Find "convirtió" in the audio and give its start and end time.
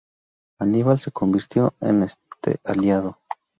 1.11-1.75